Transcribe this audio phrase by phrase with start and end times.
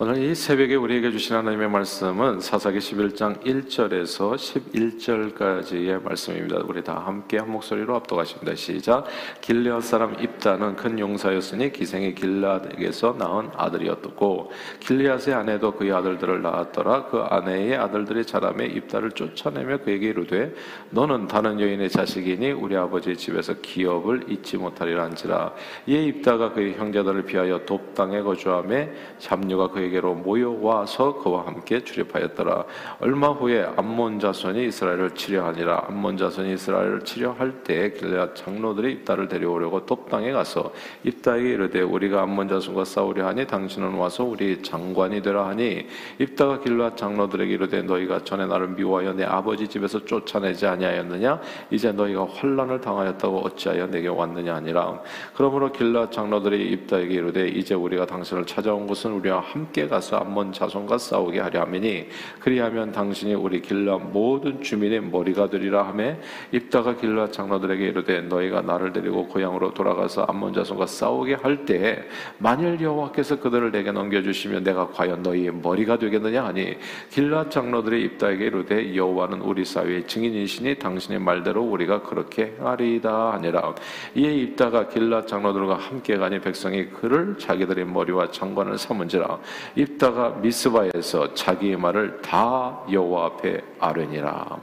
[0.00, 6.60] 오늘 이 새벽에 우리에게 주신 하나님의 말씀은 사사기 11장 1절에서 11절까지의 말씀입니다.
[6.68, 8.54] 우리 다 함께 한 목소리로 압도하십니다.
[8.54, 9.06] 시작.
[9.40, 17.06] 길르앗 사람 입다는 큰 용사였으니 기생이 길르앗에게서 낳은 아들이었고 길르앗의 아내도 그의 아들들을 낳았더라.
[17.06, 20.54] 그 아내의 아들들이 자라매 입다를 쫓아내며 그에게 이르되
[20.90, 25.54] 너는 다른 여인의 자식이니 우리 아버지 집에서 기업을 잊지 못하리란지라.
[25.88, 32.64] 이에 입다가 그의 형제들을 비하여 돕당에 거주함에 잡류가 그의 그에게로 모여와서 그와 함께 출입하였더라.
[33.00, 35.86] 얼마 후에 암몬 자손이 이스라엘을 치려하니라.
[35.88, 40.72] 암몬 자손이 이스라엘을 치려할 때 길앗 장로들이 입다를 데려오려고 돕당에 가서
[41.04, 45.86] 입다에게 이르되 우리가 암몬 자손과 싸우려 하니 당신은 와서 우리 장관이 되라 하니
[46.18, 52.26] 입다가 길앗 장로들에게 이르되 너희가 전에 나를 미워하여 내 아버지 집에서 쫓아내지 아니하였느냐 이제 너희가
[52.26, 55.00] 환란을 당하였다고 어찌하여 내게 왔느냐 아니라
[55.34, 60.52] 그러므로 길앗 장로들이 입다에게 이르되 이제 우리가 당신을 찾아온 것은 우리와 함께 함께 가서 암몬
[60.52, 62.08] 자손과 싸우게 하려 함이니
[62.40, 66.18] 그리하면 당신이 우리 길라 모든 주민의 머리가 되리라 하매
[66.50, 71.98] 입다가 길라 장로들에게 이르되 너희가 나를 데리고 고향으로 돌아가서 암몬 자손과 싸우게 할 때에
[72.38, 76.76] 만일 여호와께서 그들을 내게 넘겨 주시면 내가 과연 너희의 머리가 되겠느냐 하니
[77.10, 83.74] 길라 장로들이 입다에게 이르되 여호와는 우리 사회의 증인이시니 당신의 말대로 우리가 그렇게 하리이다 하니라.
[84.16, 89.38] 이에 입다가 길라 장로들과 함께 가니 백성이 그를 자기들의 머리와 장관을 삼은지라
[89.74, 94.58] 입다가 미스바에서 자기의 말을 다 여호와 앞에 아뢰니라.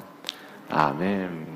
[0.70, 1.56] 아멘.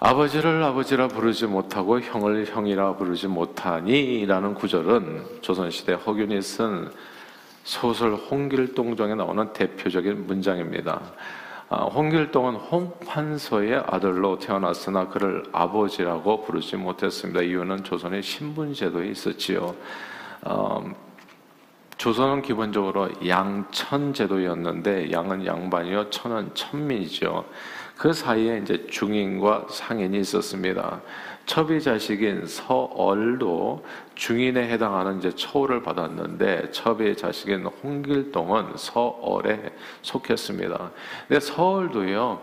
[0.00, 6.90] 아버지를 아버지라 부르지 못하고 형을 형이라 부르지 못하니라는 구절은 조선시대 허균이 쓴
[7.64, 11.00] 소설 홍길동정에 나오는 대표적인 문장입니다.
[11.70, 17.42] 아, 홍길동은 홍판서의 아들로 태어났으나 그를 아버지라고 부르지 못했습니다.
[17.42, 19.74] 이유는 조선의 신분제도에 있었지요.
[20.42, 20.84] 어,
[21.98, 27.44] 조선은 기본적으로 양천 제도였는데 양은 양반이요 천은 천민이죠.
[27.96, 31.00] 그 사이에 이제 중인과 상인이 있었습니다.
[31.46, 33.84] 첩의 자식인 서얼도
[34.14, 39.72] 중인에 해당하는 이제 처우를 받았는데 첩의 자식인 홍길동은 서얼에
[40.02, 40.90] 속했습니다.
[41.26, 42.42] 근데 서얼도요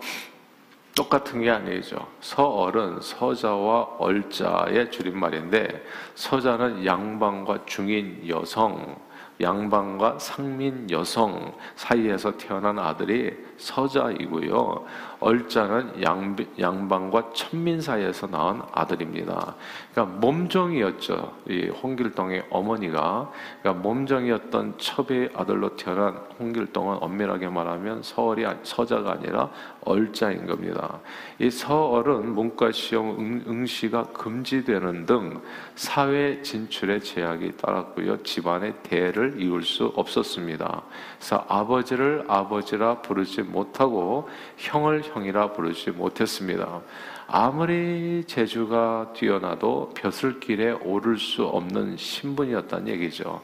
[0.96, 2.08] 똑같은 게 아니죠.
[2.22, 5.86] 서얼은 서자와 얼자의 줄임말인데
[6.16, 8.98] 서자는 양반과 중인 여성,
[9.42, 14.86] 양반과 상민 여성 사이에서 태어난 아들이 서자이고요.
[15.20, 19.56] 얼자는 양, 양반과 천민 사이에서 낳은 아들입니다.
[19.92, 21.34] 그러니까 몸종이었죠.
[21.48, 23.32] 이 홍길동의 어머니가
[23.62, 29.50] 그러니까 몸종이었던 첩의 아들로 태어난 홍길동은 엄밀하게 말하면 서얼이 서자가 아니라
[29.86, 31.00] 얼자인 겁니다.
[31.40, 35.42] 이 서얼은 문과 시험 응, 시가 금지되는 등
[35.76, 38.22] 사회 진출의 제약이 따랐고요.
[38.24, 40.84] 집안의 대를 이을 수 없었습니다.
[41.18, 46.82] 그래서 아버지를 아버지라 부르지 못하고 형을 형이라 부르지 못했습니다.
[47.28, 53.42] 아무리 재주가 뛰어나도 벼슬길에 오를 수 없는 신분이었다는 얘기죠.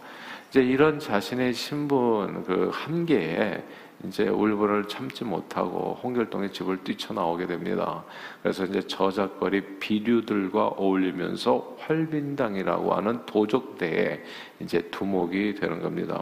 [0.51, 3.63] 이제 이런 자신의 신분 그 한계에
[4.05, 8.03] 이제 울분을 참지 못하고 홍길동의 집을 뛰쳐나오게 됩니다.
[8.43, 14.25] 그래서 이제 저작거리 비류들과 어울리면서 활빈당이라고 하는 도적대에
[14.59, 16.21] 이제 두목이 되는 겁니다.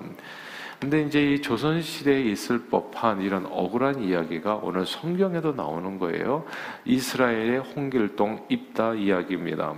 [0.80, 6.46] 근데 이제 이 조선 시대에 있을 법한 이런 억울한 이야기가 오늘 성경에도 나오는 거예요.
[6.86, 9.74] 이스라엘의 홍길동 입다 이야기입니다.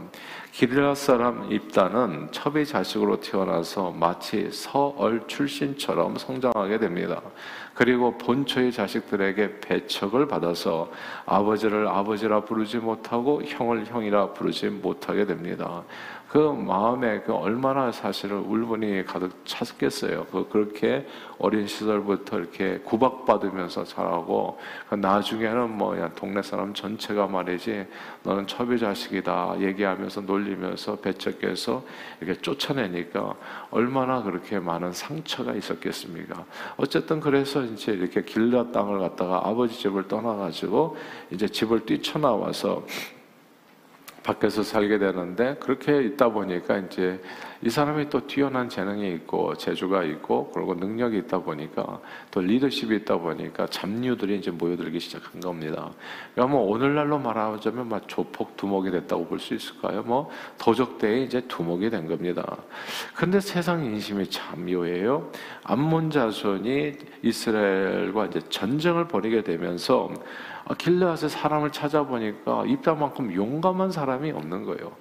[0.51, 7.19] 기르라 사람 입다는 첩의 자식으로 태어나서 마치 서얼 출신처럼 성장하게 됩니다.
[7.73, 10.91] 그리고 본처의 자식들에게 배척을 받아서
[11.25, 15.83] 아버지를 아버지라 부르지 못하고 형을 형이라 부르지 못하게 됩니다.
[16.31, 20.28] 그 마음에 그 얼마나 사실은 울분이 가득 찼겠어요.
[20.31, 21.06] 그 그렇게
[21.38, 27.86] 어린 시절부터 이렇게 구박받으면서 자라고 그 나중에는 뭐 동네 사람 전체가 말이지
[28.24, 31.84] 너는 첩의 자식이다 얘기하면서 놀리면서 배척해서
[32.22, 33.36] 이렇게 쫓아내니까
[33.69, 36.45] 얼마나 그렇게 많은 상처가 있었겠습니까?
[36.77, 40.95] 어쨌든 그래서 이제 이렇게 길라 땅을 갖다가 아버지 집을 떠나가지고
[41.30, 42.86] 이제 집을 뛰쳐나와서
[44.23, 47.19] 밖에서 살게 되는데 그렇게 있다 보니까 이제
[47.63, 52.00] 이 사람이 또 뛰어난 재능이 있고 재주가 있고 그리고 능력이 있다 보니까
[52.31, 55.91] 또 리더십이 있다 보니까 잡류들이 이제 모여들기 시작한 겁니다.
[56.33, 60.03] 그러니까 뭐 오늘날로 말하자면 막 조폭 두목이 됐다고 볼 수 있을까요?
[60.03, 60.29] 뭐
[60.59, 62.57] 도적대에 이제 두목이 된 겁니다.
[63.15, 65.31] 근데 세상 인심이 참 묘해요.
[65.63, 66.94] 암몬 자손이
[67.24, 70.12] 이스라엘과 이제 전쟁을 벌이게 되면서
[70.78, 74.92] 길르앗에 사람을 찾아보니까 입다만큼 용감한 사람이 없는 거예요.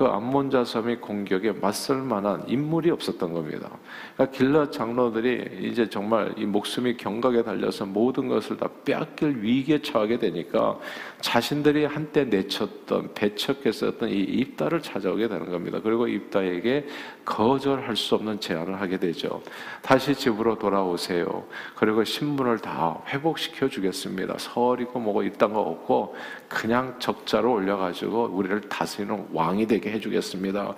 [0.00, 3.68] 그 암몬 자섬이 공격에 맞설 만한 인물이 없었던 겁니다.
[4.14, 10.18] 그러니까 길라 장로들이 이제 정말 이 목숨이 경각에 달려서 모든 것을 다 빼앗길 위기에 처하게
[10.18, 10.78] 되니까
[11.20, 15.80] 자신들이 한때 내쳤던 배척했었던 이 입다를 찾아오게 되는 겁니다.
[15.82, 16.86] 그리고 입다에게
[17.26, 19.42] 거절할 수 없는 제안을 하게 되죠.
[19.82, 21.44] 다시 집으로 돌아오세요.
[21.76, 24.36] 그리고 신분을 다 회복시켜 주겠습니다.
[24.38, 26.16] 서리고 뭐고 이딴 거 없고
[26.48, 30.74] 그냥 적자로 올려가지고 우리를 다스리는 왕이 되게 해주겠습니다.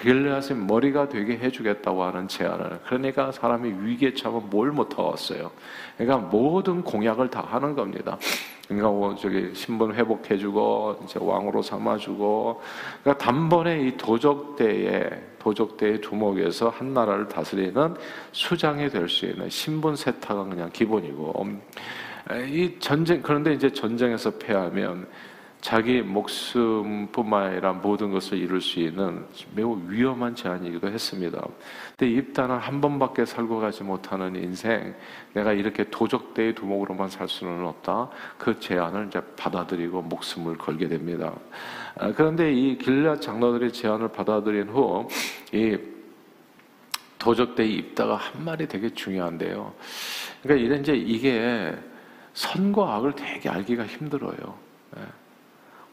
[0.00, 2.80] 힐레아스 머리가 되게 해주겠다고 하는 제안을.
[2.86, 5.50] 그러니까 사람이 위기에 처하면 뭘 못하겠어요.
[5.96, 8.18] 그러니까 모든 공약을 다 하는 겁니다.
[8.66, 12.62] 그러니까 뭐 저기 신분 회복해주고 이제 왕으로 삼아주고
[13.02, 17.94] 그러니까 단번에 이 도적대에 도적대의 두목에서 한 나라를 다스리는
[18.32, 21.46] 수장이 될 수 있는 신분 세타가 그냥 기본이고
[22.48, 25.06] 이 전쟁 그런데 이제 전쟁에서 패하면
[25.64, 29.24] 자기 목숨뿐만 아니라 모든 것을 이룰 수 있는
[29.54, 31.42] 매우 위험한 제안이기도 했습니다.
[31.96, 34.94] 근데 입단은 한 번밖에 살고 가지 못하는 인생,
[35.32, 38.10] 내가 이렇게 도적대의 두목으로만 살 수는 없다.
[38.36, 41.32] 그 제안을 이제 받아들이고 목숨을 걸게 됩니다.
[41.96, 45.08] 아, 그런데 이 길라 장로들의 제안을 받아들인 후,
[45.50, 45.78] 이
[47.18, 49.72] 도적대의 입다가 한 말이 되게 중요한데요.
[50.42, 51.74] 그러니까 이런 이제 이게
[52.34, 54.62] 선과 악을 되게 알기가 힘들어요.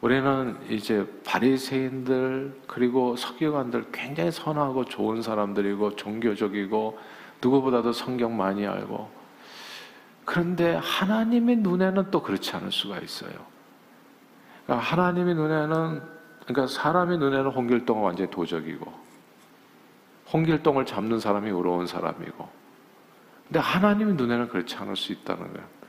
[0.01, 0.05] 예.
[0.05, 6.99] 우리는 이제 바리새인들 그리고 석유관들 굉장히 선하고 좋은 사람들이고 종교적이고
[7.41, 9.09] 누구보다도 성경 많이 알고
[10.25, 13.31] 그런데 하나님의 눈에는 또 그렇지 않을 수가 있어요.
[14.65, 16.01] 그러니까 하나님의 눈에는
[16.45, 18.91] 그러니까 사람의 눈에는 홍길동은 완전히 도적이고
[20.33, 22.49] 홍길동을 잡는 사람이 의로운 사람이고
[23.47, 25.80] 근데 하나님의 눈에는 그렇지 않을 수 있다는 거예요.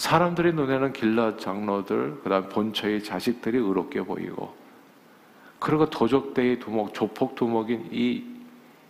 [0.00, 4.54] 사람들의 눈에는 길라 장로들, 그다음 본처의 자식들이 의롭게 보이고,
[5.58, 8.24] 그리고 도적대의 두목, 조폭 두목인 이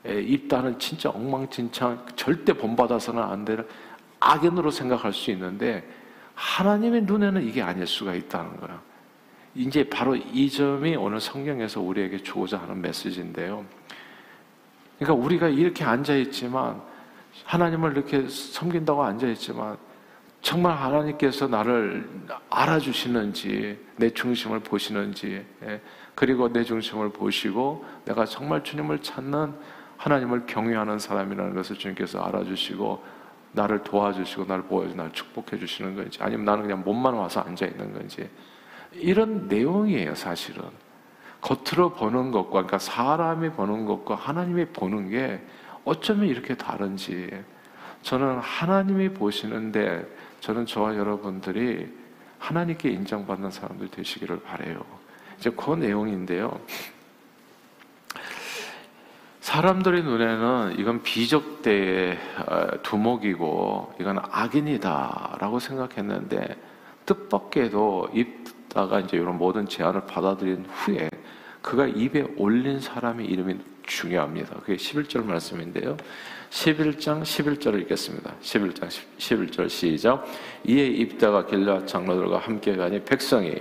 [0.06, 3.66] 입단은 진짜 엉망진창, 절대 본받아서는 안될
[4.20, 5.84] 악연으로 생각할 수 있는데,
[6.36, 8.80] 하나님의 눈에는 이게 아닐 수가 있다는 거야.
[9.56, 13.64] 이제 바로 이 점이 오늘 성경에서 우리에게 주고자 하는 메시지인데요.
[15.00, 16.80] 그러니까 우리가 이렇게 앉아있지만,
[17.46, 19.89] 하나님을 이렇게 섬긴다고 앉아있지만,
[20.42, 22.08] 정말 하나님께서 나를
[22.48, 25.80] 알아주시는지, 내 중심을 보시는지, 예,
[26.14, 29.54] 그리고 내 중심을 보시고 내가 정말 주님을 찾는
[29.96, 33.02] 하나님을 경외하는 사람이라는 것을 주님께서 알아주시고
[33.52, 37.92] 나를 도와주시고 나를 보여주 나를 축복해 주시는 건지 아니면 나는 그냥 몸만 와서 앉아 있는
[37.92, 38.28] 건지.
[38.92, 40.62] 이런 내용이에요 사실은.
[41.40, 45.42] 겉으로 보는 것과 그러니까 사람이 보는 것과 하나님이 보는 게
[45.84, 47.30] 어쩌면 이렇게 다른지.
[48.02, 50.06] 저는 하나님이 보시는데
[50.40, 51.88] 저는 저와 여러분들이
[52.38, 54.84] 하나님께 인정받는 사람들 되시기를 바래요.
[55.38, 56.60] 이제 그 내용인데요.
[59.40, 66.56] 사람들의 눈에는 이건 비적대의 어, 두목이고 이건 악인이다라고 생각했는데
[67.06, 71.10] 뜻밖에도 입다가 이제 이런 모든 제안을 받아들인 후에
[71.62, 74.60] 그가 입에 올린 사람의 이름이 중요합니다.
[74.60, 75.96] 그게 11절 말씀인데요.
[76.50, 78.34] 11장 11절을 읽겠습니다.
[78.42, 78.88] 11장
[79.18, 80.24] 11절 시작.
[80.64, 83.54] 이에 입다가 길라 장로들과 함께 가니 백성이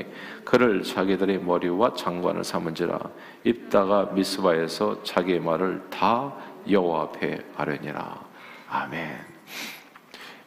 [0.43, 2.99] 그를 자기들의 머리와 장관을 삼은지라
[3.43, 6.35] 입다가 미스바에서 자기의 말을 다
[6.69, 8.25] 여호와 앞에 아뢰니라.
[8.69, 9.19] 아멘.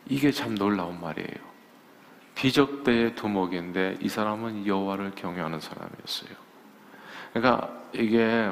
[0.08, 1.52] 이게 참 놀라운 말이에요.
[2.34, 6.30] 비적대의 두목인데 이 사람은 여호와를 경외하는 사람이었어요.
[7.32, 8.50] 그러니까 이게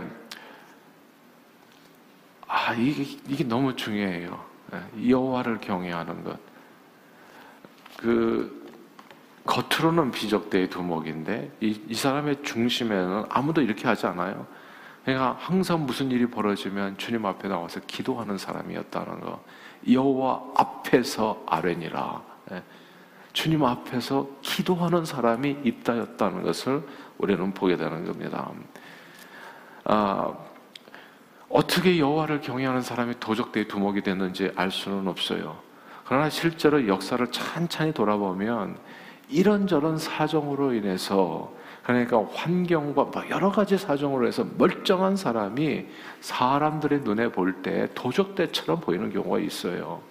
[2.52, 4.44] 아, 이게, 이게 너무 중요해요.
[4.74, 6.36] 예, 여호와를 경외하는 것.
[7.96, 8.68] 그,
[9.46, 14.48] 겉으로는 비적대의 두목인데, 이, 이 사람의 중심에는 아무도 이렇게 하지 않아요.
[15.04, 19.44] 그러니까 항상 무슨 일이 벌어지면 주님 앞에 나와서 기도하는 사람이었다는 거.
[19.88, 22.20] 여호와 앞에서 아뢰니라.
[22.50, 22.64] 예,
[23.32, 26.82] 주님 앞에서 기도하는 사람이 있다였다는 것을
[27.16, 28.50] 우리는 보게 되는 겁니다.
[29.84, 30.49] 아,
[31.50, 35.58] 어떻게 여호와를 경외하는 사람이 도적대의 두목이 됐는지 알 수는 없어요.
[36.04, 38.78] 그러나 실제로 역사를 찬찬히 돌아보면
[39.28, 41.52] 이런저런 사정으로 인해서
[41.82, 45.86] 그러니까 환경과 여러 가지 사정으로 해서 멀쩡한 사람이
[46.20, 50.02] 사람들의 눈에 볼 때 도적대처럼 보이는 경우가 있어요.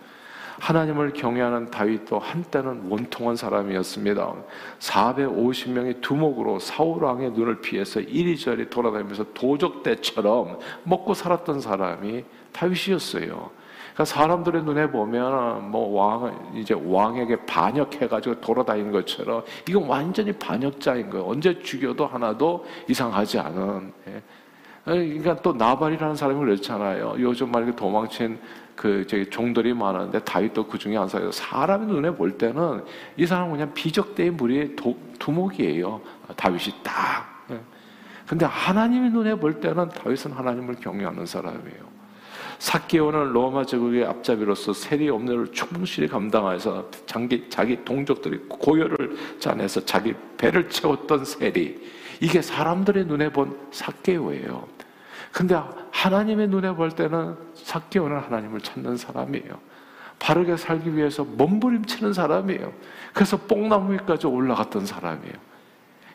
[0.59, 4.33] 하나님을 경외하는 다윗도 한때는 원통한 사람이었습니다.
[4.79, 13.51] 450명의 두목으로 사울 왕의 눈을 피해서 이리저리 돌아다니면서 도적대처럼 먹고 살았던 사람이 다윗이었어요.
[13.93, 21.25] 그러니까 사람들의 눈에 보면 뭐 왕, 이제 왕에게 반역해가지고 돌아다니는 것처럼 이건 완전히 반역자인 거예요.
[21.25, 23.93] 언제 죽여도 하나도 이상하지 않은.
[24.07, 24.21] 예.
[24.85, 27.15] 그러니까 또 나발이라는 사람이 그랬잖아요.
[27.19, 28.39] 요즘 말이 도망친
[28.79, 31.29] 그 저기 종들이 많은데 다윗도 그 중에 한 사람.
[31.33, 32.85] 사람의 눈에 볼 때는
[33.17, 35.99] 이 사람은 그냥 비적대의 무리의 도, 두목이에요.
[36.37, 37.45] 다윗이 딱.
[37.51, 37.59] 예.
[38.25, 41.89] 근데 하나님의 눈에 볼 때는 다윗은 하나님을 경외하는 사람이에요.
[42.59, 50.69] 사케오는 로마 제국의 앞잡이로서 세리 업무를 충실히 감당해서 자기, 자기 동족들이 고열을 짜내서 자기 배를
[50.69, 51.85] 채웠던 세리.
[52.21, 54.65] 이게 사람들의 눈에 본 사케오예요.
[55.31, 59.59] 근데 하나님의 눈에 볼 때는 사케오는 하나님을 찾는 사람이에요.
[60.19, 62.73] 바르게 살기 위해서 몸부림치는 사람이에요.
[63.13, 65.48] 그래서 뽕나무 위까지 올라갔던 사람이에요.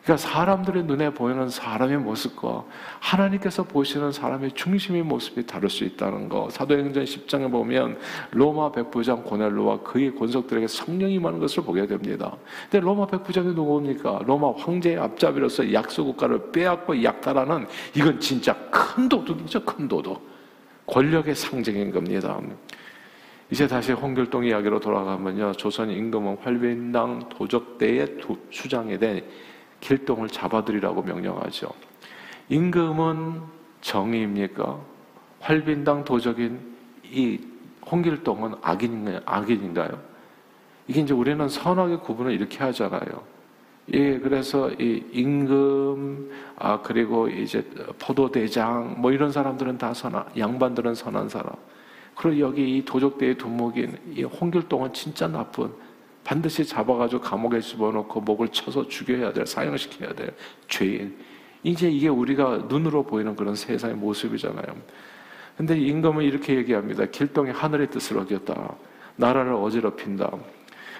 [0.05, 2.63] 그러니까 사람들의 눈에 보이는 사람의 모습과
[2.99, 6.47] 하나님께서 보시는 사람의 중심의 모습이 다를 수 있다는 거.
[6.51, 7.97] 사도행전 10장에 보면
[8.29, 12.37] 로마 백부장 고넬로와 그의 권속들에게 성령이 많은 것을 보게 됩니다.
[12.69, 14.21] 근데 로마 백부장이 누구입니까?
[14.27, 20.21] 로마 황제의 앞잡이로서 약소국가를 빼앗고 약탈하는 이건 진짜 큰 도둑이죠, 큰 도둑.
[20.85, 22.39] 권력의 상징인 겁니다.
[23.49, 25.53] 이제 다시 홍길동 이야기로 돌아가면요.
[25.53, 28.17] 조선 임금은 활빈당 도적대의
[28.51, 29.23] 수장에 된
[29.85, 31.69] 길동을 잡아들이라고 명령하죠.
[32.49, 33.41] 임금은
[33.81, 34.79] 정의입니까?
[35.39, 36.59] 활빈당 도적인
[37.03, 37.39] 이
[37.85, 40.01] 홍길동은 악인인가요?
[40.87, 43.35] 이게 이제 우리는 선악의 구분을 이렇게 하잖아요.
[43.93, 47.63] 예, 그래서 이 임금, 아, 그리고 이제
[47.99, 51.53] 포도대장, 뭐 이런 사람들은 다 선한, 양반들은 선한 사람.
[52.15, 55.71] 그리고 여기 이 도적대의 두목인 이 홍길동은 진짜 나쁜,
[56.25, 60.33] 반드시 잡아가지고 감옥에 집어넣고 목을 쳐서 죽여야 될, 사형시켜야 될
[60.67, 61.15] 죄인.
[61.63, 64.65] 이제 이게 우리가 눈으로 보이는 그런 세상의 모습이잖아요.
[65.55, 67.05] 근데 임금은 이렇게 얘기합니다.
[67.05, 68.75] 길동이 하늘의 뜻을 어겼다.
[69.15, 70.31] 나라를 어지럽힌다.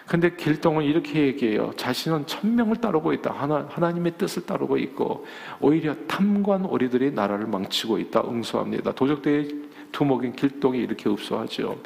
[0.05, 1.74] 근데 길동은 이렇게 얘기해요.
[1.75, 3.32] 자신은 천명을 따르고 있다.
[3.34, 5.25] 하나, 하나님의 뜻을 따르고 있고,
[5.60, 8.22] 오히려 탐관 오리들이 나라를 망치고 있다.
[8.24, 8.91] 응수합니다.
[8.91, 9.50] 도적대의
[9.91, 11.82] 두목인 길동이 이렇게 읍소하죠.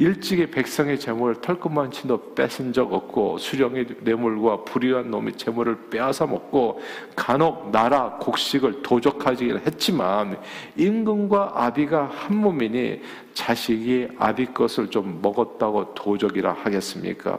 [0.00, 6.80] 일찍이 백성의 재물을 털끝만 치도 뺏은 적 없고 수령의 뇌물과 불의한 놈이 재물을 빼앗아 먹고
[7.16, 10.40] 간혹 나라 곡식을 도적하기를 했지만
[10.76, 13.02] 임금과 아비가 한 몸이니
[13.34, 17.36] 자식이 아비 것을 좀 먹었다고 도적이라 하겠습니까?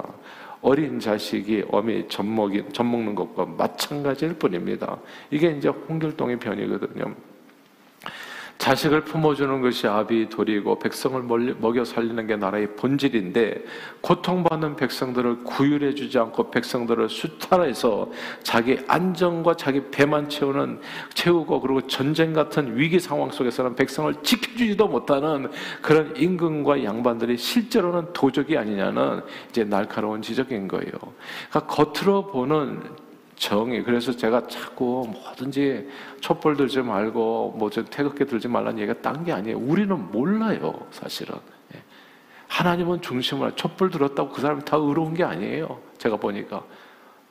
[0.61, 4.97] 어린 자식이 어미 젖먹이, 젖먹는 것과 마찬가지일 뿐입니다.
[5.31, 7.15] 이게 이제 홍길동의 변이거든요.
[8.59, 11.19] 자식을 품어주는 것이 아비 도리고 백성을
[11.59, 13.63] 먹여 살리는 게 나라의 본질인데
[14.01, 18.11] 고통받는 백성들을 구휼해 주지 않고 백성들을 수탈해서
[18.43, 20.81] 자기 안정과 자기 배만 채우는
[21.13, 25.49] 채우고 그리고 전쟁 같은 위기 상황 속에서는 백성을 지켜주지도 못하는
[25.81, 30.91] 그런 임금과 양반들이 실제로는 도적이 아니냐는 이제 날카로운 지적인 거예요.
[31.49, 33.08] 그러니까 겉으로 보는
[33.39, 33.83] 정의.
[33.83, 39.57] 그래서 제가 자꾸 뭐든지 촛불 들지 말고 뭐저 태극기 들지 말라는 얘기가 딴 게 아니에요.
[39.57, 41.35] 우리는 몰라요, 사실은.
[41.73, 41.81] 예.
[42.49, 45.79] 하나님은 중심을 촛불 들었다고 그 사람이 다 의로운 게 아니에요.
[45.97, 46.63] 제가 보니까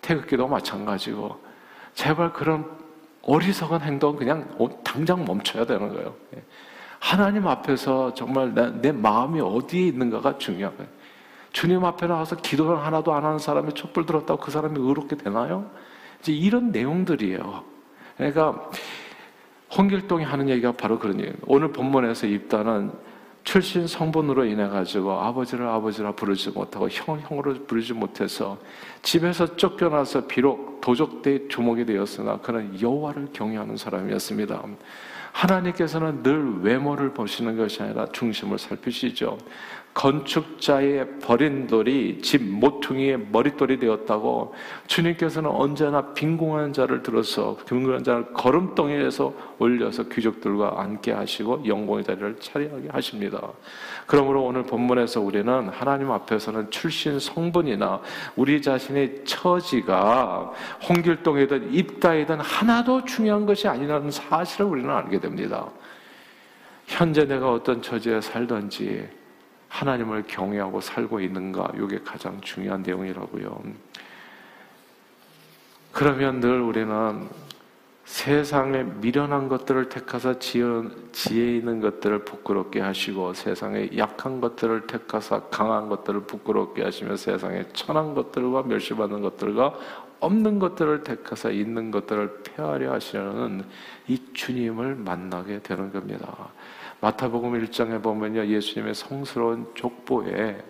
[0.00, 1.36] 태극기도 마찬가지고
[1.94, 2.64] 제발 그런
[3.22, 4.48] 어리석은 행동 그냥
[4.82, 6.14] 당장 멈춰야 되는 거예요.
[6.36, 6.42] 예.
[7.00, 10.90] 하나님 앞에서 정말 내, 내 마음이 어디에 있는가가 중요한 거예요.
[11.52, 15.70] 주님 앞에 나와서 기도를 하나도 안 하는 사람이 촛불 들었다고 그 사람이 의롭게 되나요?
[16.20, 17.64] 이제 이런 내용들이에요.
[18.16, 18.70] 그러니까
[19.76, 21.36] 홍길동이 하는 얘기가 바로 그런 얘기예요.
[21.46, 22.92] 오늘 본문에서 입단은
[23.44, 28.58] 출신 성분으로 인해 가지고 아버지를 아버지라 부르지 못하고 형 형으로 부르지 못해서
[29.02, 34.62] 집에서 쫓겨나서 비록 도적대 주목이 되었으나 그는 여호와를 경외하는 사람이었습니다.
[35.32, 39.38] 하나님께서는 늘 외모를 보시는 것이 아니라 중심을 살피시죠.
[39.94, 44.54] 건축자의 버린 돌이 집 모퉁이의 머릿돌이 되었다고
[44.86, 52.88] 주님께서는 언제나 빈궁한 자를 들어서 빈궁한 자를 걸음덩이에서 올려서 귀족들과 앉게 하시고 영광의 자리를 차리하게
[52.90, 53.40] 하십니다.
[54.06, 58.00] 그러므로 오늘 본문에서 우리는 하나님 앞에서는 출신 성분이나
[58.36, 60.52] 우리 자신의 처지가
[60.88, 65.68] 홍길동이든 입다이든 하나도 중요한 것이 아니라는 사실을 우리는 알게 됩니다.
[66.86, 69.17] 현재 내가 어떤 처지에 살든지
[69.68, 71.72] 하나님을 경외하고 살고 있는가?
[71.76, 73.62] 이게 가장 중요한 내용이라고요.
[75.92, 77.28] 그러면 늘 우리는
[78.04, 86.20] 세상에 미련한 것들을 택하사 지혜 있는 것들을 부끄럽게 하시고 세상에 약한 것들을 택하사 강한 것들을
[86.22, 89.74] 부끄럽게 하시며 세상에 천한 것들과 멸시받는 것들과
[90.20, 93.64] 없는 것들을 택하사 있는 것들을 폐하려 하시려는
[94.08, 96.48] 이 주님을 만나게 되는 겁니다.
[97.00, 98.46] 마태복음 1장에 보면요.
[98.46, 100.62] 예수님의 성스러운 족보에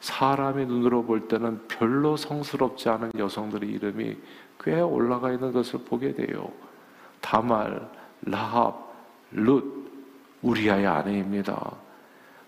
[0.00, 4.16] 사람이 눈으로 볼 때는 별로 성스럽지 않은 여성들의 이름이
[4.60, 6.50] 꽤 올라가 있는 것을 보게 돼요.
[7.20, 7.88] 다말,
[8.22, 8.92] 라합,
[9.30, 9.64] 룻,
[10.42, 11.72] 우리아의 아내입니다.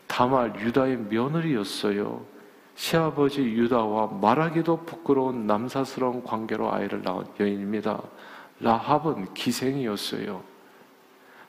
[0.06, 2.24] 다말 유다의 며느리였어요.
[2.74, 8.02] 시아버지 유다와 말하기도 부끄러운 남사스러운 관계로 아이를 낳은 여인입니다.
[8.60, 10.55] 라합은 기생이었어요.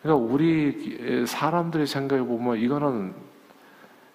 [0.07, 3.13] 그러니까 우리 사람들의 생각해 보면 이거는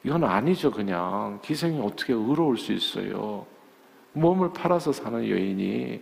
[0.04, 3.44] 이건 아니죠 그냥 기생이 어떻게 의로울 수 있어요.
[4.14, 6.00] 몸을 팔아서 사는 여인이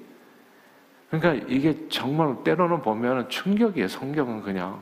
[1.11, 3.89] 그러니까 이게 정말 때로는 보면 충격이에요.
[3.89, 4.81] 성경은 그냥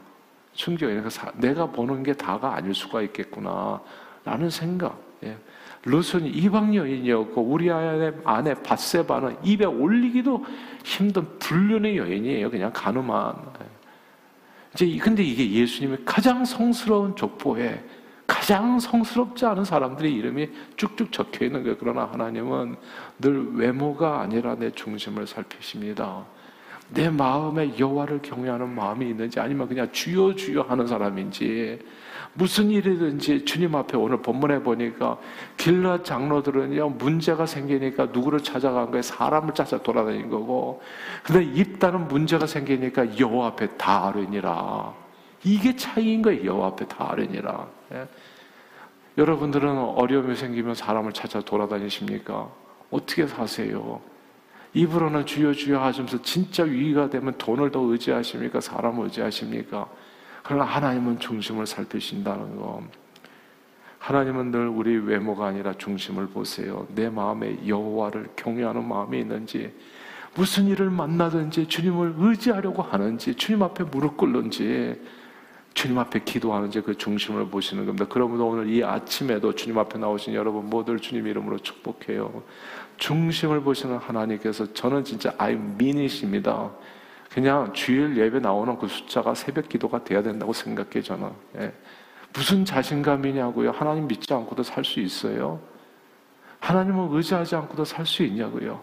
[0.53, 1.03] 충격이에요.
[1.03, 3.81] 그러니까 내가 보는 게 다가 아닐 수가 있겠구나
[4.27, 5.01] 라는 생각.
[5.25, 5.39] 예.
[5.85, 10.45] 룻은 이방 여인이었고 우리 아내, 아내 바세바는 입에 올리기도
[10.85, 12.51] 힘든 불륜의 여인이에요.
[12.51, 13.78] 그냥 가늠한.
[14.79, 17.83] 이제 근데 이게 예수님의 가장 성스러운 족보에
[18.29, 21.77] 가장 성스럽지 않은 사람들의 이름이 쭉쭉 적혀 있는 거예요.
[21.81, 22.77] 그러나 하나님은
[23.19, 26.25] 늘 외모가 아니라 내 중심을 살피십니다.
[26.91, 31.81] 내 마음에 여호와를 경외하는 마음이 있는지 아니면 그냥 주여 주여 하는 사람인지
[32.39, 35.19] 무슨 일이든지 주님 앞에 오늘 본문에 보니까
[35.57, 40.81] 길라 장로들은요 문제가 생기니까 누구를 찾아간 거예요 사람을 찾아 돌아다닌 거고
[41.25, 44.95] 근데 입다는 문제가 생기니까 여호와 앞에 다 아뢰니라
[45.43, 48.09] 이게 차이인 거예요 여호와 앞에 다 아뢰니라 예?
[49.19, 52.49] 여러분들은 어려움이 생기면 사람을 찾아 돌아다니십니까
[52.93, 54.01] 어떻게 사세요
[54.75, 58.61] 입으로는 주여 주여 하시면서 진짜 위기가 되면 돈을 더 의지하십니까?
[58.61, 59.89] 사람을 의지하십니까?
[60.49, 62.83] 그러나 하나님은 중심을 살피신다는 거.
[63.99, 66.87] 하나님은 늘 우리 외모가 아니라 중심을 보세요.
[66.95, 69.75] 내 마음에 여호와를 경외하는 마음이 있는지,
[70.35, 74.99] 무슨 일을 만나든지 주님을 의지하려고 하는지, 주님 앞에 무릎 꿇는지,
[75.75, 78.07] 주님 앞에 기도하는지 그 중심을 보시는 겁니다.
[78.09, 82.43] 그러므로 오늘 이 아침에도 주님 앞에 나오신 여러분 모두를 주님 이름으로 축복해요.
[82.97, 86.71] 중심을 보시는 하나님께서 저는 진짜 mean it입니다.
[87.33, 91.31] 그냥 주일 예배 나오는 그 숫자가 새벽 기도가 돼야 된다고 생각해 저는.
[91.59, 91.73] 예.
[92.33, 93.71] 무슨 자신감이냐고요.
[93.71, 95.61] 하나님 믿지 않고도 살 수 있어요.
[96.61, 98.81] 하나님을 의지하지 않고도 살 수 있냐고요.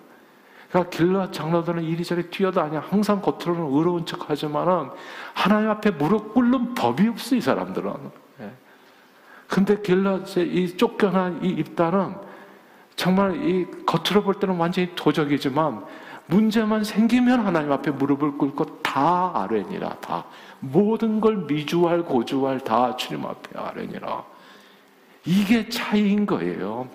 [0.70, 4.90] 그러니까 길라 장로들은 이리저리 뛰어다녀 항상 겉으로는 의로운 척 하지만은
[5.34, 7.94] 하나님 앞에 무릎 꿇는 법이 없어 이 사람들은.
[8.42, 8.52] 예.
[9.48, 12.16] 근데 길라 이 쫓겨난 이 입단은
[12.96, 15.86] 정말 이 겉으로 볼 때는 완전히 도적이지만
[16.28, 20.26] 문제만 생기면 하나님 앞에 무릎을 꿇고 다 아뢰니라 다
[20.60, 24.24] 모든 걸 미주할 고주할 다 주님 앞에 아뢰니라
[25.26, 26.88] 이게 차이인 거예요.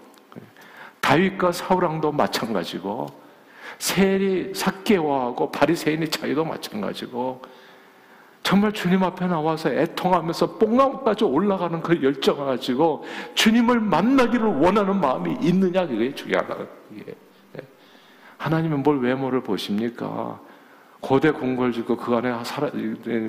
[1.01, 3.07] 다윗과 사울 왕도 마찬가지고
[3.79, 7.43] 세리 사개와하고 바리새인의 차이도 마찬가지고
[8.43, 15.87] 정말 주님 앞에 나와서 애통하면서 뽕나무까지 올라가는 그 열정을 가지고 주님을 만나기를 원하는 마음이 있느냐
[15.87, 16.57] 그게 중요하다.
[16.97, 17.30] 예.
[18.40, 20.40] 하나님은 뭘 외모를 보십니까?
[21.00, 22.70] 고대 궁궐 짓고 그 안에 살아,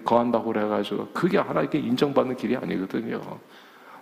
[0.05, 3.19] 거한다고 그래가지고 그게 하나님께 인정받는 길이 아니거든요.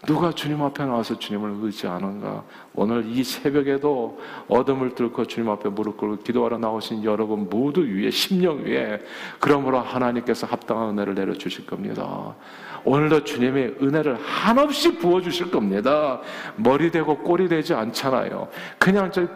[0.06, 2.44] 누가 주님 앞에 나와서 주님을 의지하는가?
[2.76, 8.64] 오늘 이 새벽에도 어둠을 뚫고 주님 앞에 무릎 꿇고 기도하러 나오신 여러분 모두 위에 심령
[8.64, 9.02] 위에
[9.40, 12.36] 그러므로 하나님께서 합당한 은혜를 내려 주실 겁니다.
[12.86, 16.22] 오늘도 주님의 은혜를 한없이 부어 주실 겁니다.
[16.56, 18.48] 머리 되고 꼬리 되지 않잖아요.
[18.78, 19.28] 그냥 저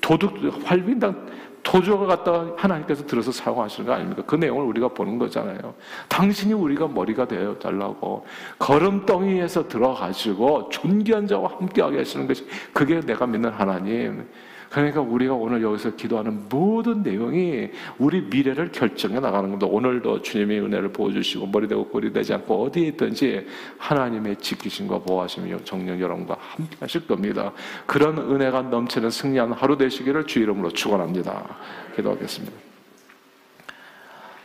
[0.00, 1.26] 도둑 활빈당
[1.66, 4.22] 도주가 갖다가 하나님께서 들어서 사용하시는 거 아닙니까?
[4.24, 5.74] 그 내용을 우리가 보는 거잖아요.
[6.08, 8.24] 당신이 우리가 머리가 되어 달라고
[8.60, 14.28] 걸음덩이에서 들어가지고 존귀한 자와 함께하게 하시는 것이 그게 내가 믿는 하나님.
[14.70, 19.66] 그러니까 우리가 오늘 여기서 기도하는 모든 내용이 우리 미래를 결정해 나가는 겁니다.
[19.66, 23.46] 오늘도 주님의 은혜를 보여주시고 머리 되고 꼬리 되지 않고 어디에 있든지
[23.78, 27.52] 하나님의 지키심과 보호하심이 정령 여러분과 함께 하실 겁니다.
[27.86, 31.56] 그런 은혜가 넘치는 승리한 하루 되시기를 주 이름으로 축원합니다.
[31.94, 32.56] 기도하겠습니다.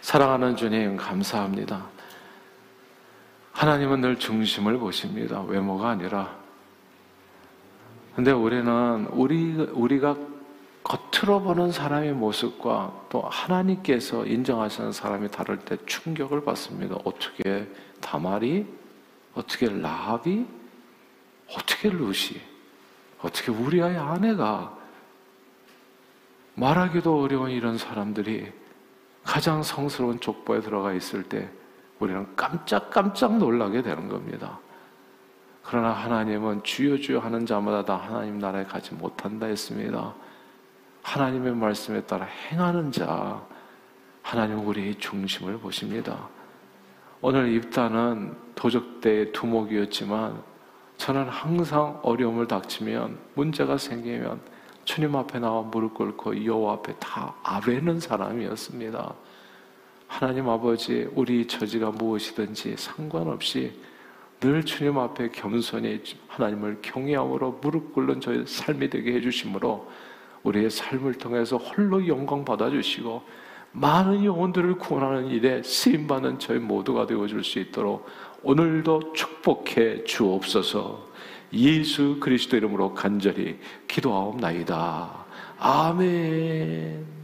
[0.01, 1.85] 사랑하는 주님 감사합니다.
[3.51, 5.41] 하나님은 늘 중심을 보십니다.
[5.41, 6.40] 외모가 아니라
[8.15, 10.17] 근데 우리는 우리, 우리가
[10.83, 16.95] 겉으로 보는 사람의 모습과 또 하나님께서 인정하시는 사람이 다를 때 충격을 받습니다.
[17.03, 17.67] 어떻게
[18.01, 18.65] 다말이?
[19.33, 20.45] 어떻게 라합이?
[21.55, 22.41] 어떻게 루시?
[23.21, 24.77] 어떻게 우리 아이 아내가
[26.55, 28.51] 말하기도 어려운 이런 사람들이
[29.23, 31.49] 가장 성스러운 족보에 들어가 있을 때
[31.99, 34.59] 우리는 깜짝깜짝 놀라게 되는 겁니다.
[35.63, 40.13] 그러나 하나님은 주여 주여 하는 자마다 다 하나님 나라에 가지 못한다 했습니다.
[41.03, 43.41] 하나님의 말씀에 따라 행하는 자,
[44.23, 46.29] 하나님은 우리의 중심을 보십니다.
[47.21, 50.41] 오늘 입단은 도적대의 두목이었지만
[50.97, 54.41] 저는 항상 어려움을 닥치면 문제가 생기면
[54.85, 59.13] 주님 앞에 나와 무릎 꿇고 여호와 앞에 다 아뢰는 사람이었습니다.
[60.07, 63.79] 하나님 아버지 우리 처지가 무엇이든지 상관없이
[64.41, 69.87] 늘 주님 앞에 겸손히 하나님을 경외함으로 무릎 꿇는 저의 삶이 되게 해주심으로
[70.41, 73.21] 우리의 삶을 통해서 홀로 영광 받아주시고
[73.73, 78.07] 많은 영혼들을 구원하는 일에 쓰임받는 저희 모두가 되어줄 수 있도록
[78.41, 81.11] 오늘도 축복해 주옵소서
[81.53, 85.25] 예수 그리스도 이름으로 간절히 기도하옵나이다.
[85.59, 87.20] 아멘.